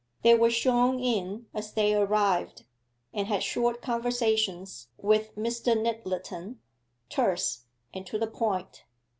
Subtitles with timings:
[0.23, 2.65] They were shown in as they arrived,
[3.13, 5.79] and had short conversations with Mr.
[5.79, 6.57] Nyttleton
[7.07, 8.83] terse, and to the point.